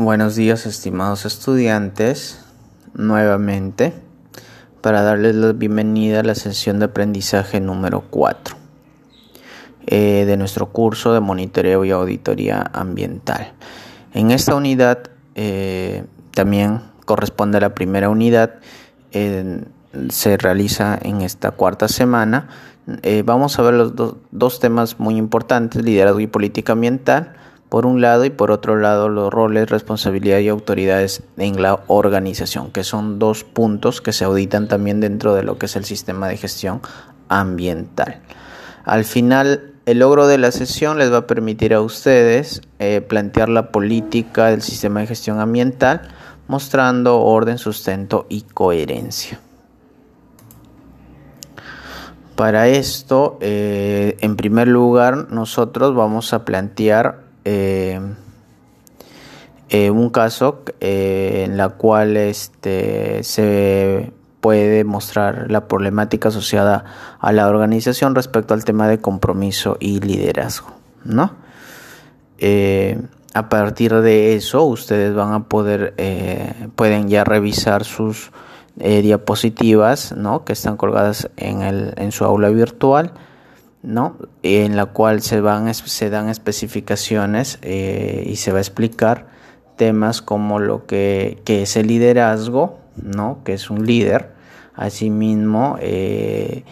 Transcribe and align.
Buenos 0.00 0.36
días 0.36 0.64
estimados 0.64 1.24
estudiantes, 1.24 2.38
nuevamente 2.94 3.92
para 4.80 5.02
darles 5.02 5.34
la 5.34 5.50
bienvenida 5.52 6.20
a 6.20 6.22
la 6.22 6.36
sesión 6.36 6.78
de 6.78 6.84
aprendizaje 6.84 7.58
número 7.58 8.04
4 8.08 8.54
eh, 9.88 10.24
de 10.24 10.36
nuestro 10.36 10.66
curso 10.66 11.12
de 11.12 11.18
monitoreo 11.18 11.84
y 11.84 11.90
auditoría 11.90 12.70
ambiental. 12.72 13.54
En 14.14 14.30
esta 14.30 14.54
unidad 14.54 15.10
eh, 15.34 16.04
también 16.30 16.80
corresponde 17.04 17.58
a 17.58 17.62
la 17.62 17.74
primera 17.74 18.08
unidad, 18.08 18.54
se 19.10 20.36
realiza 20.36 20.96
en 21.02 21.22
esta 21.22 21.50
cuarta 21.50 21.88
semana. 21.88 22.46
Eh, 23.02 23.24
vamos 23.26 23.58
a 23.58 23.62
ver 23.62 23.74
los 23.74 23.94
dos 24.30 24.60
temas 24.60 25.00
muy 25.00 25.16
importantes, 25.16 25.82
liderazgo 25.82 26.20
y 26.20 26.28
política 26.28 26.74
ambiental 26.74 27.34
por 27.68 27.84
un 27.84 28.00
lado 28.00 28.24
y 28.24 28.30
por 28.30 28.50
otro 28.50 28.76
lado 28.76 29.08
los 29.08 29.32
roles, 29.32 29.68
responsabilidad 29.68 30.38
y 30.38 30.48
autoridades 30.48 31.22
en 31.36 31.60
la 31.60 31.80
organización, 31.86 32.70
que 32.70 32.84
son 32.84 33.18
dos 33.18 33.44
puntos 33.44 34.00
que 34.00 34.12
se 34.12 34.24
auditan 34.24 34.68
también 34.68 35.00
dentro 35.00 35.34
de 35.34 35.42
lo 35.42 35.58
que 35.58 35.66
es 35.66 35.76
el 35.76 35.84
sistema 35.84 36.28
de 36.28 36.36
gestión 36.36 36.80
ambiental. 37.28 38.20
Al 38.84 39.04
final, 39.04 39.74
el 39.84 39.98
logro 39.98 40.26
de 40.26 40.38
la 40.38 40.50
sesión 40.50 40.98
les 40.98 41.12
va 41.12 41.18
a 41.18 41.26
permitir 41.26 41.74
a 41.74 41.80
ustedes 41.82 42.62
eh, 42.78 43.02
plantear 43.02 43.50
la 43.50 43.70
política 43.70 44.46
del 44.46 44.62
sistema 44.62 45.00
de 45.00 45.06
gestión 45.06 45.40
ambiental, 45.40 46.08
mostrando 46.46 47.20
orden, 47.20 47.58
sustento 47.58 48.26
y 48.30 48.42
coherencia. 48.42 49.40
Para 52.34 52.68
esto, 52.68 53.36
eh, 53.40 54.16
en 54.20 54.36
primer 54.36 54.68
lugar, 54.68 55.30
nosotros 55.30 55.94
vamos 55.94 56.32
a 56.32 56.44
plantear 56.44 57.27
eh, 57.44 58.00
eh, 59.68 59.90
un 59.90 60.10
caso 60.10 60.62
eh, 60.80 61.44
en 61.46 61.56
la 61.56 61.70
cual 61.70 62.16
este, 62.16 63.22
se 63.22 64.12
puede 64.40 64.84
mostrar 64.84 65.50
la 65.50 65.66
problemática 65.68 66.28
asociada 66.28 66.84
a 67.18 67.32
la 67.32 67.48
organización 67.48 68.14
respecto 68.14 68.54
al 68.54 68.64
tema 68.64 68.88
de 68.88 68.98
compromiso 68.98 69.76
y 69.80 70.00
liderazgo, 70.00 70.72
¿no? 71.04 71.48
a 73.34 73.48
partir 73.48 73.94
de 73.94 74.34
eso, 74.34 74.62
ustedes 74.62 75.12
van 75.12 75.32
a 75.32 75.44
poder, 75.48 75.94
pueden 76.76 77.08
ya 77.08 77.24
revisar 77.24 77.84
sus 77.84 78.30
diapositivas, 78.76 80.12
¿no? 80.12 80.44
Que 80.44 80.52
están 80.52 80.76
colgadas 80.76 81.28
en, 81.36 81.62
el, 81.62 81.94
en 81.96 82.12
su 82.12 82.24
aula 82.24 82.48
virtual 82.50 83.12
¿no? 83.88 84.16
en 84.42 84.76
la 84.76 84.84
cual 84.84 85.22
se, 85.22 85.40
van, 85.40 85.72
se 85.72 86.10
dan 86.10 86.28
especificaciones 86.28 87.58
eh, 87.62 88.22
y 88.26 88.36
se 88.36 88.52
va 88.52 88.58
a 88.58 88.60
explicar 88.60 89.28
temas 89.76 90.20
como 90.20 90.58
lo 90.58 90.84
que, 90.84 91.40
es 91.46 91.74
el 91.76 91.86
liderazgo, 91.86 92.78
¿no? 93.02 93.38
que 93.44 93.54
es 93.54 93.70
un 93.70 93.86
líder, 93.86 94.32
asimismo 94.74 95.78
eh, 95.80 96.64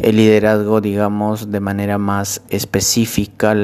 el 0.00 0.16
liderazgo, 0.16 0.80
digamos, 0.80 1.50
de 1.50 1.60
manera 1.60 1.98
más 1.98 2.40
específica, 2.48 3.54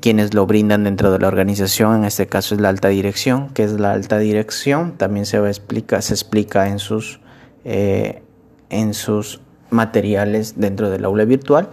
quienes 0.00 0.34
lo 0.34 0.46
brindan 0.46 0.82
dentro 0.82 1.12
de 1.12 1.20
la 1.20 1.28
organización, 1.28 1.98
en 1.98 2.04
este 2.06 2.26
caso 2.26 2.56
es 2.56 2.60
la 2.60 2.70
alta 2.70 2.88
dirección, 2.88 3.50
que 3.50 3.62
es 3.62 3.72
la 3.72 3.92
alta 3.92 4.18
dirección, 4.18 4.96
también 4.96 5.26
se 5.26 5.38
va 5.38 5.46
a 5.46 5.50
explicar, 5.50 6.02
se 6.02 6.14
explica 6.14 6.68
en 6.68 6.80
sus, 6.80 7.20
eh, 7.64 8.22
en 8.68 8.94
sus 8.94 9.41
materiales 9.72 10.60
dentro 10.60 10.90
del 10.90 11.04
aula 11.04 11.24
virtual, 11.24 11.70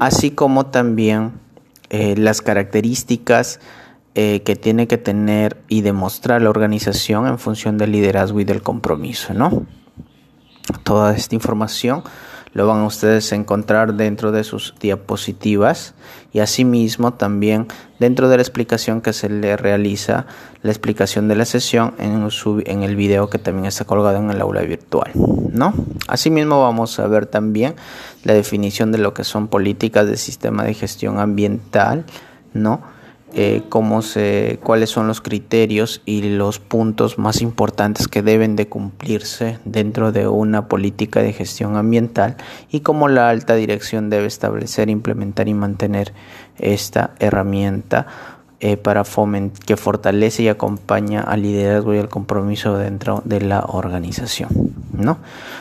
así 0.00 0.30
como 0.30 0.66
también 0.66 1.32
eh, 1.90 2.16
las 2.16 2.42
características 2.42 3.60
eh, 4.14 4.42
que 4.44 4.56
tiene 4.56 4.86
que 4.86 4.98
tener 4.98 5.58
y 5.68 5.82
demostrar 5.82 6.42
la 6.42 6.50
organización 6.50 7.26
en 7.26 7.38
función 7.38 7.78
del 7.78 7.92
liderazgo 7.92 8.40
y 8.40 8.44
del 8.44 8.62
compromiso, 8.62 9.34
¿no? 9.34 9.66
Toda 10.82 11.14
esta 11.14 11.34
información 11.34 12.02
lo 12.56 12.66
van 12.66 12.78
a 12.78 12.86
ustedes 12.86 13.30
a 13.34 13.36
encontrar 13.36 13.94
dentro 13.94 14.32
de 14.32 14.42
sus 14.42 14.74
diapositivas 14.80 15.92
y 16.32 16.40
asimismo 16.40 17.12
también 17.12 17.66
dentro 18.00 18.30
de 18.30 18.36
la 18.36 18.42
explicación 18.42 19.02
que 19.02 19.12
se 19.12 19.28
le 19.28 19.58
realiza 19.58 20.24
la 20.62 20.70
explicación 20.70 21.28
de 21.28 21.36
la 21.36 21.44
sesión 21.44 21.92
en, 21.98 22.26
en 22.64 22.82
el 22.82 22.96
video 22.96 23.28
que 23.28 23.38
también 23.38 23.66
está 23.66 23.84
colgado 23.84 24.16
en 24.16 24.30
el 24.30 24.40
aula 24.40 24.62
virtual 24.62 25.10
¿no? 25.14 25.74
asimismo 26.08 26.62
vamos 26.62 26.98
a 26.98 27.06
ver 27.08 27.26
también 27.26 27.74
la 28.24 28.32
definición 28.32 28.90
de 28.90 28.98
lo 28.98 29.12
que 29.12 29.24
son 29.24 29.48
políticas 29.48 30.06
de 30.06 30.16
sistema 30.16 30.64
de 30.64 30.72
gestión 30.72 31.18
ambiental 31.18 32.06
no 32.54 32.95
eh, 33.34 33.62
cómo 33.68 34.02
se, 34.02 34.58
cuáles 34.62 34.90
son 34.90 35.08
los 35.08 35.20
criterios 35.20 36.00
y 36.04 36.22
los 36.22 36.58
puntos 36.58 37.18
más 37.18 37.42
importantes 37.42 38.08
que 38.08 38.22
deben 38.22 38.56
de 38.56 38.68
cumplirse 38.68 39.58
dentro 39.64 40.12
de 40.12 40.28
una 40.28 40.68
política 40.68 41.22
de 41.22 41.32
gestión 41.32 41.76
ambiental 41.76 42.36
y 42.70 42.80
cómo 42.80 43.08
la 43.08 43.28
alta 43.28 43.54
dirección 43.54 44.10
debe 44.10 44.26
establecer, 44.26 44.88
implementar 44.90 45.48
y 45.48 45.54
mantener 45.54 46.14
esta 46.58 47.14
herramienta 47.18 48.06
eh, 48.58 48.78
para 48.78 49.02
que 49.66 49.76
fortalece 49.76 50.44
y 50.44 50.48
acompaña 50.48 51.20
al 51.20 51.42
liderazgo 51.42 51.94
y 51.94 51.98
al 51.98 52.08
compromiso 52.08 52.78
dentro 52.78 53.20
de 53.26 53.42
la 53.42 53.60
organización. 53.60 54.48
¿no? 54.94 55.18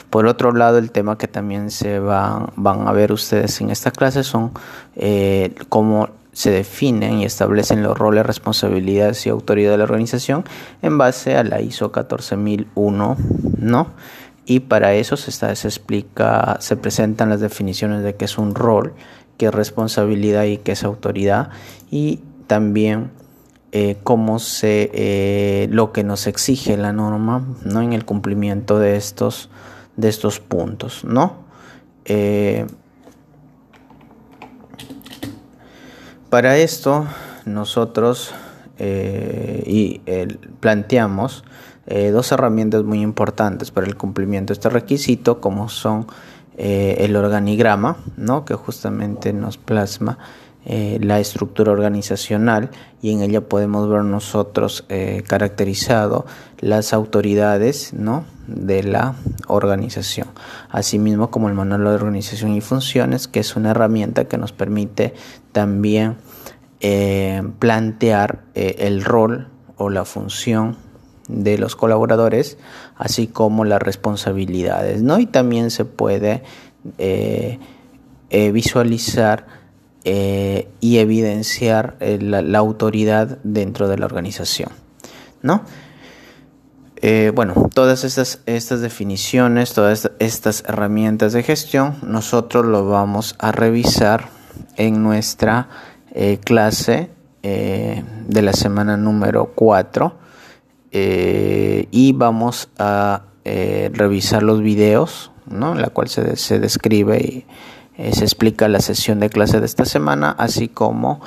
Por 0.09 0.28
otro 0.28 0.54
lado, 0.54 0.78
el 0.78 0.92
tema 0.92 1.18
que 1.18 1.28
también 1.28 1.72
se 1.72 2.00
van, 2.00 2.52
van 2.56 2.88
a 2.88 2.94
ver 2.94 3.12
ustedes 3.12 3.59
en 3.59 3.70
esta 3.70 3.92
clase 3.92 4.24
son 4.24 4.52
eh, 4.96 5.54
cómo 5.68 6.08
se 6.35 6.51
definen 6.51 7.19
y 7.19 7.25
establecen 7.25 7.81
los 7.81 7.97
roles, 7.97 8.25
responsabilidades 8.25 9.25
y 9.25 9.29
autoridad 9.29 9.72
de 9.72 9.78
la 9.78 9.85
organización 9.85 10.44
en 10.81 10.97
base 10.97 11.38
a 11.38 11.46
la 11.46 11.62
ISO 11.62 11.94
14001, 11.94 13.18
¿no? 13.57 13.88
Y 14.45 14.59
para 14.59 14.94
eso 14.95 15.16
se, 15.16 15.45
explica, 15.50 16.57
se 16.59 16.75
presentan 16.75 17.29
las 17.29 17.40
definiciones 17.40 18.03
de 18.03 18.16
qué 18.16 18.25
es 18.25 18.38
un 18.38 18.53
rol, 18.53 18.94
qué 19.38 19.45
es 19.45 19.53
responsabilidad 19.53 20.44
y 20.44 20.57
qué 20.57 20.74
es 20.74 20.84
autoridad 20.84 21.51
y 21.90 22.19
también 22.47 23.12
eh, 23.72 23.95
cómo 24.03 24.40
se 24.40 24.91
eh, 24.94 25.68
lo 25.72 25.94
que 25.94 26.03
nos 26.03 26.28
exige 26.28 26.75
la 26.75 26.91
norma, 26.91 27.47
¿no? 27.63 27.81
En 27.81 27.94
el 27.94 28.03
cumplimiento 28.03 28.78
de 28.78 28.97
estos 28.97 29.50
de 29.95 30.09
estos 30.09 30.41
puntos, 30.41 31.06
¿no? 31.06 31.45
Eh, 32.03 32.68
Para 36.30 36.58
esto 36.58 37.06
nosotros 37.46 38.34
eh, 38.78 39.63
y, 39.66 40.02
planteamos 40.59 41.44
eh, 41.88 42.09
dos 42.09 42.31
herramientas 42.31 42.84
muy 42.84 43.02
importantes 43.02 43.72
para 43.72 43.88
el 43.88 43.96
cumplimiento 43.96 44.52
de 44.52 44.56
este 44.56 44.69
requisito, 44.69 45.40
como 45.40 45.69
son 45.69 46.08
eh, 46.58 46.97
el 47.00 47.16
organigrama, 47.16 47.97
¿no? 48.18 48.44
que 48.44 48.56
justamente 48.56 49.34
nos 49.34 49.58
plasma 49.58 50.18
la 50.66 51.20
estructura 51.20 51.72
organizacional 51.72 52.72
y 53.02 53.12
en 53.12 53.22
ella 53.22 53.42
podemos 53.42 53.88
ver 53.88 54.03
nosotros 54.03 54.86
caracterizado 55.28 56.26
las 56.59 56.94
autoridades 56.94 57.94
¿no? 57.94 58.26
de 58.48 58.84
la 58.84 59.16
organización, 59.48 60.28
asimismo 60.70 61.30
como 61.30 61.50
el 61.50 61.56
manual 61.56 61.84
de 61.84 61.90
organización 61.90 62.54
y 62.54 62.62
funciones, 62.62 63.28
que 63.28 63.40
es 63.40 63.56
una 63.56 63.72
herramienta 63.72 64.25
que 64.25 64.38
nos 64.38 64.52
permite 64.52 65.14
también 65.52 66.18
eh, 66.81 67.42
plantear 67.59 68.44
eh, 68.54 68.75
el 68.80 69.04
rol 69.04 69.50
o 69.78 69.90
la 69.90 70.06
función 70.06 70.78
de 71.28 71.58
los 71.58 71.75
colaboradores, 71.75 72.58
así 72.96 73.28
como 73.28 73.66
las 73.66 73.81
responsabilidades, 73.81 75.02
¿no? 75.02 75.18
Y 75.18 75.25
también 75.25 75.72
se 75.72 75.86
puede 75.86 76.44
eh, 80.06 80.70
y 80.80 81.00
evidenciar 81.00 81.98
la, 82.00 82.42
la, 82.42 82.57
autoridad 82.60 83.40
dentro 83.44 83.88
de 83.88 83.98
la 83.98 84.06
organización, 84.06 84.69
¿no? 85.42 85.63
bueno, 87.36 87.69
todas 87.72 88.04
estas, 88.04 88.42
estas 88.48 88.81
definiciones, 88.81 89.74
todas 89.74 90.10
estas 90.18 90.63
herramientas 90.68 91.34
de 91.34 91.44
gestión, 91.44 91.98
nosotros 92.02 92.66
lo 92.66 92.88
vamos 92.88 93.36
a 93.38 93.52
revisar 93.52 94.30
en 94.78 95.04
nuestra 95.04 95.69
eh, 96.12 96.40
clase 96.44 97.10
eh, 97.44 98.04
de 98.28 98.42
la 98.42 98.54
semana 98.54 98.98
número 98.98 99.51
4 99.54 100.16
eh, 100.92 101.88
y 101.92 102.13
vamos 102.13 102.69
a 102.78 103.24
revisar 103.44 104.42
los 104.42 104.62
videos, 104.62 105.31
¿no? 105.46 105.74
en 105.74 105.81
la 105.81 105.90
cual 105.90 106.10
se, 106.10 106.36
se 106.36 106.58
describe 106.58 107.19
y 107.19 107.46
se 107.97 108.24
explica 108.24 108.68
la 108.68 108.80
sesión 108.80 109.19
de 109.19 109.30
clase 109.30 109.59
de 109.59 109.65
esta 109.65 109.86
semana, 109.86 110.31
así 110.38 110.68
como 110.68 111.21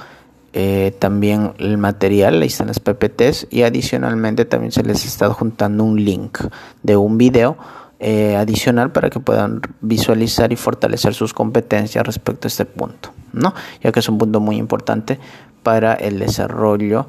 también 0.99 1.53
el 1.59 1.79
material, 1.79 2.43
ahí 2.43 2.49
están 2.49 2.67
las 2.67 2.81
PPTs 2.81 3.47
y 3.51 3.63
adicionalmente 3.63 4.45
también 4.45 4.73
se 4.73 4.83
les 4.83 5.05
está 5.05 5.29
juntando 5.33 5.85
un 5.85 6.05
link 6.05 6.39
de 6.83 6.97
un 6.97 7.17
video 7.17 7.57
adicional 8.01 8.91
para 8.91 9.09
que 9.09 9.21
puedan 9.21 9.61
visualizar 9.81 10.53
y 10.53 10.57
fortalecer 10.57 11.15
sus 11.15 11.33
competencias 11.33 12.05
respecto 12.05 12.47
a 12.47 12.49
este 12.49 12.65
punto. 12.65 13.13
¿no? 13.33 13.55
ya 13.83 13.93
que 13.93 14.01
es 14.01 14.09
un 14.09 14.19
punto 14.19 14.41
muy 14.41 14.57
importante 14.57 15.19
para 15.63 15.95
el 15.95 16.19
desarrollo 16.19 17.07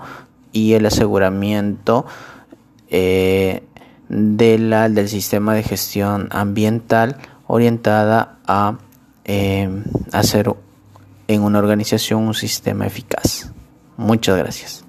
y 0.52 0.74
el 0.74 0.86
aseguramiento 0.86 2.06
eh, 2.90 3.64
de 4.10 4.58
la, 4.58 4.90
del 4.90 5.08
sistema 5.08 5.54
de 5.54 5.64
gestión 5.64 6.28
ambiental 6.32 7.18
orientada 7.48 8.40
a 8.46 8.78
eh, 9.32 9.70
hacer 10.12 10.52
en 11.28 11.44
una 11.44 11.60
organización 11.60 12.24
un 12.24 12.34
sistema 12.34 12.88
eficaz. 12.88 13.52
Muchas 13.96 14.36
gracias. 14.36 14.89